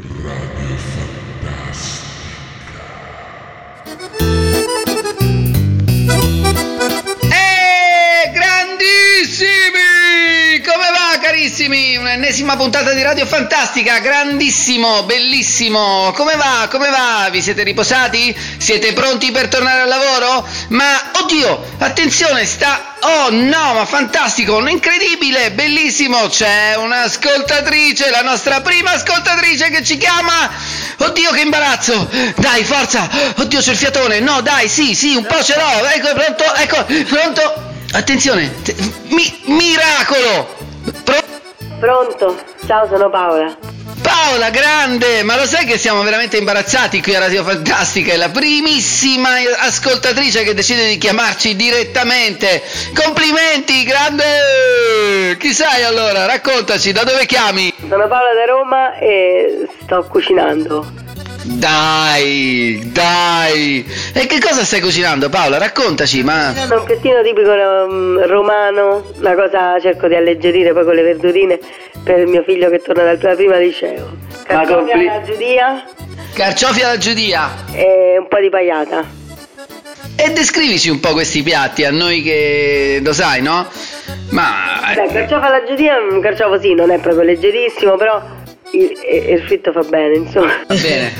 Eh, 0.00 0.04
Un'ennesima 12.28 12.56
puntata 12.56 12.92
di 12.92 13.00
Radio 13.02 13.24
Fantastica, 13.24 14.00
grandissimo, 14.00 15.04
bellissimo. 15.04 16.12
Come 16.14 16.36
va? 16.36 16.68
Come 16.70 16.90
va? 16.90 17.26
Vi 17.30 17.40
siete 17.40 17.62
riposati? 17.62 18.36
Siete 18.58 18.92
pronti 18.92 19.30
per 19.30 19.48
tornare 19.48 19.80
al 19.80 19.88
lavoro? 19.88 20.46
Ma, 20.68 21.10
oddio, 21.22 21.64
attenzione, 21.78 22.44
sta... 22.44 22.96
Oh 23.00 23.30
no, 23.30 23.72
ma 23.72 23.86
fantastico, 23.86 24.58
incredibile, 24.68 25.52
bellissimo. 25.52 26.28
C'è 26.28 26.74
un'ascoltatrice, 26.76 28.10
la 28.10 28.20
nostra 28.20 28.60
prima 28.60 28.90
ascoltatrice 28.92 29.70
che 29.70 29.82
ci 29.82 29.96
chiama. 29.96 30.50
Oddio, 30.98 31.30
che 31.30 31.40
imbarazzo. 31.40 32.10
Dai, 32.36 32.62
forza. 32.62 33.08
Oddio, 33.36 33.60
c'è 33.60 33.70
il 33.70 33.76
fiatone. 33.78 34.20
No, 34.20 34.42
dai, 34.42 34.68
sì, 34.68 34.94
sì, 34.94 35.16
un 35.16 35.24
po' 35.24 35.42
ce 35.42 35.54
l'ho. 35.56 35.86
Ecco, 35.86 36.12
pronto, 36.12 36.54
ecco, 36.56 37.04
pronto. 37.06 37.62
Attenzione, 37.92 38.60
te- 38.60 38.76
mi- 39.08 39.40
miracolo! 39.44 40.56
Pro- 41.04 41.27
Pronto? 41.78 42.36
Ciao, 42.66 42.88
sono 42.88 43.08
Paola. 43.08 43.56
Paola, 44.02 44.50
grande! 44.50 45.22
Ma 45.22 45.36
lo 45.36 45.46
sai 45.46 45.64
che 45.64 45.78
siamo 45.78 46.02
veramente 46.02 46.36
imbarazzati 46.36 47.00
qui 47.00 47.14
a 47.14 47.20
Radio 47.20 47.44
Fantastica? 47.44 48.12
È 48.12 48.16
la 48.16 48.30
primissima 48.30 49.30
ascoltatrice 49.60 50.42
che 50.42 50.54
decide 50.54 50.88
di 50.88 50.98
chiamarci 50.98 51.54
direttamente. 51.54 52.62
Complimenti, 52.94 53.84
grande! 53.84 55.36
Chi 55.38 55.52
sei 55.52 55.84
allora? 55.84 56.26
Raccontaci, 56.26 56.90
da 56.92 57.04
dove 57.04 57.26
chiami? 57.26 57.72
Sono 57.88 58.08
Paola 58.08 58.34
da 58.34 58.44
Roma 58.44 58.98
e 58.98 59.68
sto 59.82 60.04
cucinando. 60.10 61.07
Dai, 61.50 62.90
dai! 62.92 63.84
E 64.12 64.26
che 64.26 64.38
cosa 64.38 64.64
stai 64.64 64.80
cucinando, 64.80 65.30
Paola? 65.30 65.56
Raccontaci, 65.56 66.22
ma... 66.22 66.52
È 66.52 66.74
un 66.74 66.84
piattino 66.84 67.22
tipico 67.22 67.50
um, 67.50 68.24
romano, 68.26 69.04
una 69.18 69.34
cosa 69.34 69.80
cerco 69.80 70.08
di 70.08 70.14
alleggerire 70.14 70.74
poi 70.74 70.84
con 70.84 70.94
le 70.94 71.02
verdurine 71.02 71.58
per 72.04 72.18
il 72.18 72.26
mio 72.26 72.42
figlio 72.42 72.68
che 72.68 72.80
torna 72.80 73.14
dal 73.14 73.34
prima 73.34 73.56
liceo. 73.56 74.16
Carciofi 74.44 74.90
compli- 74.90 75.08
alla 75.08 75.22
giudia 75.22 75.84
Carciofi 76.34 76.82
alla 76.82 76.98
giudia! 76.98 77.50
e 77.72 78.16
un 78.18 78.28
po' 78.28 78.40
di 78.40 78.50
pagliata. 78.50 79.04
E 80.16 80.30
descrivici 80.32 80.90
un 80.90 81.00
po' 81.00 81.12
questi 81.12 81.42
piatti, 81.42 81.84
a 81.84 81.90
noi 81.90 82.22
che 82.22 83.00
lo 83.02 83.12
sai, 83.12 83.40
no? 83.40 83.66
Ma... 84.30 84.92
Beh, 84.94 85.12
carciofo 85.12 85.46
alla 85.46 85.64
giudia, 85.64 85.96
un 85.98 86.20
carciofo 86.20 86.60
sì, 86.60 86.74
non 86.74 86.90
è 86.90 86.98
proprio 86.98 87.22
leggerissimo, 87.24 87.96
però 87.96 88.22
il, 88.72 89.30
il 89.30 89.42
fritto 89.42 89.72
fa 89.72 89.82
bene, 89.82 90.16
insomma. 90.16 90.52
Va 90.66 90.74
bene. 90.74 91.12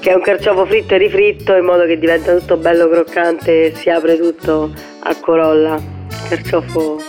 che 0.00 0.10
è 0.10 0.14
un 0.14 0.22
carciofo 0.22 0.66
fritto 0.66 0.94
e 0.94 0.98
rifritto 0.98 1.54
in 1.54 1.64
modo 1.64 1.84
che 1.84 1.98
diventa 1.98 2.36
tutto 2.36 2.56
bello 2.56 2.88
croccante 2.88 3.66
e 3.66 3.74
si 3.74 3.90
apre 3.90 4.16
tutto 4.16 4.72
a 5.00 5.14
corolla. 5.20 5.80
Carciofo 6.28 7.02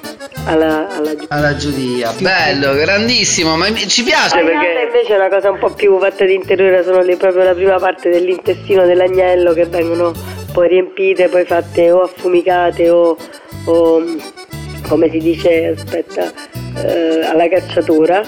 alla, 0.46 0.88
alla 0.96 1.12
giudia. 1.16 1.28
Alla 1.30 1.56
giudia, 1.56 2.14
bello, 2.20 2.74
grandissimo, 2.74 3.58
ma 3.58 3.74
ci 3.74 4.04
piace 4.04 4.38
Pagliata 4.38 4.60
perché... 4.60 4.86
invece 4.86 5.14
è 5.14 5.18
una 5.18 5.30
cosa 5.30 5.52
un 5.52 5.60
po' 5.60 5.70
più 5.70 6.00
fatta 6.00 6.26
di 6.26 6.34
interiore, 6.34 6.84
sono 6.84 7.02
le- 7.02 7.18
proprio 7.18 7.44
la 7.44 7.54
prima 7.54 7.78
parte 7.78 8.10
dell'intestino 8.10 8.86
dell'agnello 8.86 9.54
che 9.54 9.66
vengono 9.66 10.14
poi 10.52 10.68
riempite, 10.68 11.28
poi 11.28 11.46
fatte 11.46 11.92
o 11.92 12.02
affumicate 12.02 12.90
o, 12.90 13.18
o, 13.66 14.04
come 14.88 15.10
si 15.10 15.20
dice, 15.20 15.76
aspetta, 15.78 16.32
eh, 16.76 17.26
alla 17.26 17.48
cacciatura. 17.48 18.22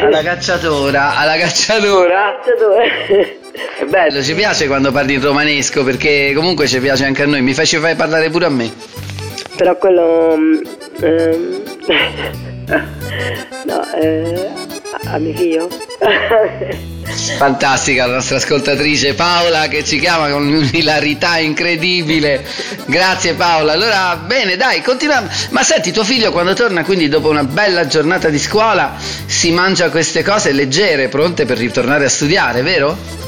Alla 0.00 0.22
cacciatora, 0.22 1.16
alla 1.16 1.36
cacciatora. 1.36 2.40
Cacciatura. 2.42 2.82
È 3.78 3.84
bello, 3.88 4.22
ci 4.22 4.34
piace 4.34 4.66
quando 4.66 4.92
parli 4.92 5.14
in 5.14 5.22
romanesco 5.22 5.84
perché 5.84 6.32
comunque 6.34 6.66
ci 6.66 6.78
piace 6.80 7.04
anche 7.04 7.22
a 7.22 7.26
noi, 7.26 7.42
mi 7.42 7.54
fai, 7.54 7.66
ci 7.66 7.78
fai 7.78 7.94
parlare 7.94 8.30
pure 8.30 8.46
a 8.46 8.50
me. 8.50 8.70
Però 9.56 9.76
quello... 9.76 10.36
mm, 10.36 10.60
ehm, 11.00 11.62
no, 13.64 13.94
eh, 13.94 14.50
a, 15.04 15.18
mio 15.18 15.34
figlio. 15.34 15.68
Fantastica 17.36 18.06
la 18.06 18.14
nostra 18.14 18.36
ascoltatrice 18.36 19.14
Paola 19.14 19.68
che 19.68 19.84
ci 19.84 19.98
chiama 19.98 20.28
con 20.30 20.46
un'ilarità 20.46 21.38
incredibile. 21.38 22.44
Grazie 22.86 23.34
Paola. 23.34 23.72
Allora, 23.72 24.16
bene, 24.16 24.56
dai, 24.56 24.82
continuiamo. 24.82 25.28
Ma 25.50 25.62
senti, 25.62 25.92
tuo 25.92 26.04
figlio 26.04 26.32
quando 26.32 26.54
torna, 26.54 26.84
quindi 26.84 27.08
dopo 27.08 27.28
una 27.28 27.44
bella 27.44 27.86
giornata 27.86 28.28
di 28.28 28.38
scuola, 28.38 28.94
si 29.26 29.50
mangia 29.50 29.90
queste 29.90 30.22
cose 30.22 30.52
leggere, 30.52 31.08
pronte 31.08 31.44
per 31.44 31.58
ritornare 31.58 32.04
a 32.04 32.08
studiare, 32.08 32.62
vero? 32.62 33.26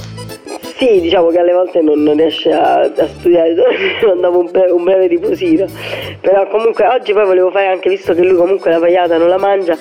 Sì, 0.81 0.99
diciamo 1.03 1.29
che 1.29 1.39
alle 1.39 1.53
volte 1.53 1.83
non, 1.83 2.03
non 2.03 2.17
riesce 2.17 2.51
a, 2.53 2.81
a 2.81 3.09
studiare, 3.19 3.55
non 4.03 4.19
davo 4.21 4.39
un, 4.39 4.51
bre- 4.51 4.71
un 4.71 4.83
breve 4.83 5.09
riposino, 5.09 5.67
però 6.23 6.49
comunque 6.49 6.87
oggi 6.87 7.13
poi 7.13 7.27
volevo 7.27 7.51
fare 7.51 7.67
anche, 7.67 7.91
visto 7.91 8.15
che 8.15 8.23
lui 8.23 8.35
comunque 8.35 8.71
la 8.71 8.79
pagliata 8.79 9.19
non 9.19 9.29
la 9.29 9.37
mangia, 9.37 9.77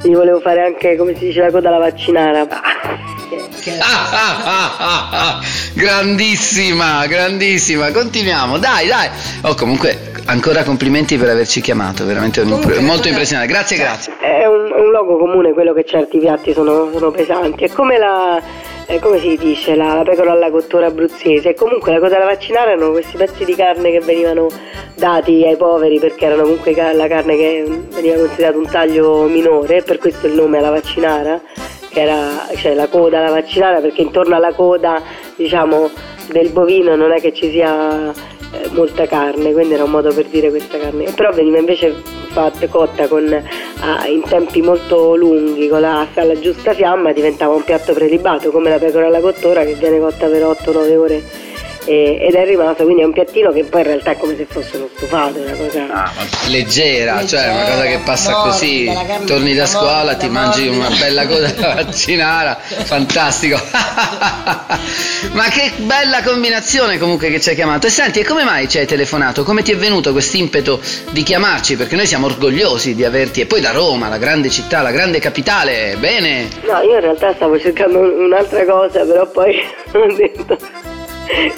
gli 0.00 0.14
volevo 0.14 0.38
fare 0.38 0.62
anche, 0.62 0.94
come 0.96 1.16
si 1.16 1.24
dice, 1.26 1.40
la 1.40 1.50
coda 1.50 1.68
alla 1.70 1.78
vaccinara. 1.78 2.46
Che- 2.46 3.72
Ah, 3.80 4.10
ah, 4.12 4.42
ah, 4.44 4.76
ah, 4.78 5.08
ah. 5.10 5.40
Grandissima, 5.74 7.04
grandissima. 7.06 7.90
Continuiamo, 7.90 8.58
dai, 8.58 8.86
dai. 8.86 9.08
Oh, 9.42 9.54
comunque, 9.56 10.12
ancora 10.26 10.62
complimenti 10.62 11.16
per 11.16 11.30
averci 11.30 11.60
chiamato, 11.62 12.04
veramente 12.04 12.40
un- 12.42 12.48
molto 12.80 13.08
impressionante. 13.08 13.50
Grazie, 13.52 13.76
grazie. 13.76 14.12
È 14.20 14.46
un, 14.46 14.70
un 14.70 14.90
luogo 14.90 15.16
comune 15.18 15.52
quello 15.52 15.72
che 15.72 15.84
certi 15.84 16.18
piatti 16.18 16.52
sono, 16.52 16.90
sono 16.92 17.10
pesanti, 17.10 17.64
è 17.64 17.70
come 17.72 17.98
la... 17.98 18.40
eh, 18.86 18.98
come 18.98 19.18
si 19.18 19.36
dice, 19.36 19.74
la, 19.74 19.94
la 19.94 20.02
pecora 20.02 20.32
alla 20.32 20.50
cottura 20.50 20.86
abruzzese. 20.86 21.50
E 21.50 21.54
comunque 21.54 21.92
la 21.92 22.00
cosa 22.00 22.18
da 22.18 22.24
vaccinare 22.24 22.72
erano 22.72 22.90
questi 22.92 23.16
pezzi 23.16 23.44
di 23.44 23.54
carne 23.54 23.90
che 23.90 24.00
venivano 24.00 24.48
dati 24.94 25.44
ai 25.44 25.56
poveri 25.56 25.98
perché 25.98 26.26
erano 26.26 26.42
comunque 26.42 26.74
la 26.74 27.08
carne 27.08 27.36
che 27.36 27.64
veniva 27.90 28.16
considerata 28.16 28.58
un 28.58 28.68
taglio 28.68 29.22
minore, 29.24 29.82
per 29.82 29.98
questo 29.98 30.26
il 30.26 30.34
nome 30.34 30.58
alla 30.58 30.70
vaccinara, 30.70 31.40
che 31.88 32.00
era 32.00 32.46
cioè, 32.56 32.74
la 32.74 32.88
coda 32.88 33.18
alla 33.18 33.30
vaccinara 33.30 33.80
perché 33.80 34.02
intorno 34.02 34.34
alla 34.34 34.52
coda 34.52 35.02
diciamo 35.36 35.90
del 36.30 36.50
bovino 36.50 36.96
non 36.96 37.12
è 37.12 37.20
che 37.20 37.32
ci 37.32 37.50
sia 37.50 38.10
eh, 38.10 38.68
molta 38.70 39.06
carne, 39.06 39.52
quindi 39.52 39.74
era 39.74 39.84
un 39.84 39.90
modo 39.90 40.12
per 40.12 40.26
dire 40.26 40.50
questa 40.50 40.78
carne, 40.78 41.10
però 41.14 41.30
veniva 41.32 41.58
invece 41.58 41.94
fatta 42.28 42.66
cotta 42.68 43.08
con, 43.08 43.42
ah, 43.84 44.06
in 44.06 44.22
tempi 44.22 44.62
molto 44.62 45.14
lunghi, 45.14 45.68
con 45.68 45.80
la, 45.80 46.06
alla 46.14 46.38
giusta 46.38 46.72
fiamma 46.72 47.12
diventava 47.12 47.54
un 47.54 47.64
piatto 47.64 47.92
prelibato, 47.92 48.50
come 48.50 48.70
la 48.70 48.78
pecora 48.78 49.06
alla 49.06 49.20
cottura 49.20 49.64
che 49.64 49.74
viene 49.74 49.98
cotta 49.98 50.26
per 50.26 50.42
8-9 50.42 50.96
ore 50.96 51.43
e- 51.84 52.18
ed 52.28 52.34
è 52.34 52.44
rimasto, 52.44 52.84
quindi 52.84 53.02
è 53.02 53.04
un 53.04 53.12
piattino 53.12 53.52
che 53.52 53.64
poi 53.64 53.80
in 53.82 53.86
realtà 53.86 54.10
è 54.12 54.16
come 54.16 54.36
se 54.36 54.46
fosse 54.48 54.76
uno 54.76 54.88
stufato, 54.94 55.38
una 55.40 55.52
cosa... 55.56 56.12
Leggera, 56.48 57.24
cioè 57.26 57.48
una 57.50 57.64
cosa 57.64 57.82
che 57.82 57.98
passa 58.04 58.30
morbida, 58.30 58.50
così. 58.52 58.84
carne 58.84 59.24
Torni 59.26 59.54
da 59.54 59.62
morbida, 59.62 59.66
scuola, 59.66 60.14
ti 60.14 60.28
mangi 60.28 60.68
morbida. 60.68 60.86
una 60.86 60.96
bella 60.98 61.26
coda 61.26 61.48
da 61.52 61.74
vaccinara, 61.74 62.58
fantastico. 62.60 63.60
Ma 65.32 65.44
che 65.48 65.72
bella 65.78 66.22
combinazione 66.22 66.98
comunque 66.98 67.28
che 67.30 67.40
ci 67.40 67.50
hai 67.50 67.54
chiamato. 67.54 67.86
E 67.86 67.90
senti, 67.90 68.20
e 68.20 68.24
come 68.24 68.44
mai 68.44 68.68
ci 68.68 68.78
hai 68.78 68.86
telefonato? 68.86 69.42
Come 69.42 69.62
ti 69.62 69.72
è 69.72 69.76
venuto 69.76 70.12
questo 70.12 70.36
impeto 70.36 70.80
di 71.10 71.22
chiamarci? 71.22 71.76
Perché 71.76 71.96
noi 71.96 72.06
siamo 72.06 72.26
orgogliosi 72.26 72.94
di 72.94 73.04
averti. 73.04 73.40
E 73.40 73.46
poi 73.46 73.60
da 73.60 73.70
Roma, 73.72 74.08
la 74.08 74.18
grande 74.18 74.50
città, 74.50 74.82
la 74.82 74.90
grande 74.92 75.18
capitale, 75.18 75.96
bene. 75.98 76.48
No, 76.66 76.80
io 76.82 76.94
in 76.94 77.00
realtà 77.00 77.32
stavo 77.34 77.58
cercando 77.58 77.98
un- 77.98 78.24
un'altra 78.24 78.64
cosa, 78.64 79.04
però 79.04 79.28
poi 79.28 79.56
ho 79.92 80.14
detto 80.14 80.56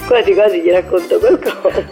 quasi 0.07 0.35
quasi 0.35 0.63
ti 0.63 0.71
racconto 0.71 1.19
qualcosa. 1.19 1.85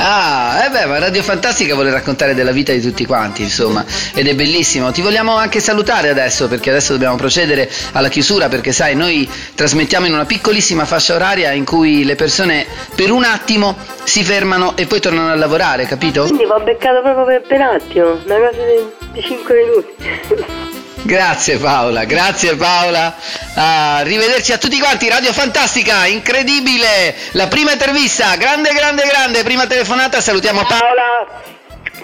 Ah, 0.00 0.64
eh 0.64 0.70
beh, 0.70 0.86
ma 0.86 0.98
Radio 0.98 1.22
Fantastica 1.22 1.74
vuole 1.74 1.90
raccontare 1.90 2.32
della 2.32 2.52
vita 2.52 2.72
di 2.72 2.80
tutti 2.80 3.04
quanti, 3.04 3.42
insomma, 3.42 3.84
ed 4.14 4.28
è 4.28 4.34
bellissimo. 4.34 4.92
Ti 4.92 5.02
vogliamo 5.02 5.34
anche 5.34 5.58
salutare 5.58 6.08
adesso, 6.08 6.46
perché 6.46 6.70
adesso 6.70 6.92
dobbiamo 6.92 7.16
procedere 7.16 7.68
alla 7.92 8.08
chiusura, 8.08 8.48
perché 8.48 8.70
sai, 8.70 8.94
noi 8.94 9.28
trasmettiamo 9.54 10.06
in 10.06 10.12
una 10.12 10.24
piccolissima 10.24 10.84
fascia 10.84 11.14
oraria 11.14 11.50
in 11.52 11.64
cui 11.64 12.04
le 12.04 12.14
persone 12.14 12.64
per 12.94 13.10
un 13.10 13.24
attimo 13.24 13.76
si 14.04 14.22
fermano 14.22 14.76
e 14.76 14.86
poi 14.86 15.00
tornano 15.00 15.30
a 15.30 15.34
lavorare, 15.34 15.84
capito? 15.84 16.22
Quindi 16.22 16.44
ho 16.44 16.60
beccato 16.60 17.02
proprio 17.02 17.24
per, 17.24 17.42
per 17.42 17.58
un 17.58 17.66
attimo, 17.66 18.10
una 18.24 18.36
cosa 18.36 18.62
di, 18.64 19.10
di 19.12 19.22
5 19.22 19.54
minuti. 19.64 20.77
Grazie 21.02 21.58
Paola, 21.58 22.04
grazie 22.04 22.54
Paola. 22.56 23.14
Arrivederci 23.54 24.52
a 24.52 24.58
tutti 24.58 24.78
quanti, 24.78 25.08
Radio 25.08 25.32
Fantastica, 25.32 26.06
incredibile. 26.06 27.14
La 27.32 27.48
prima 27.48 27.72
intervista, 27.72 28.34
grande, 28.36 28.72
grande, 28.72 29.04
grande. 29.04 29.42
Prima 29.42 29.66
telefonata, 29.66 30.20
salutiamo 30.20 30.62
Paola. 30.64 31.42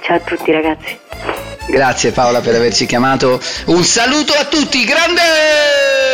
Ciao 0.00 0.16
a 0.16 0.20
tutti 0.20 0.52
ragazzi. 0.52 0.98
Grazie 1.66 2.12
Paola 2.12 2.40
per 2.40 2.54
averci 2.54 2.86
chiamato. 2.86 3.40
Un 3.66 3.82
saluto 3.84 4.32
a 4.34 4.44
tutti, 4.44 4.84
grande! 4.84 6.13